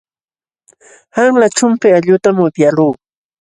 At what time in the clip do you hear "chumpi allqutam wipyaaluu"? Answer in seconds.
1.57-2.93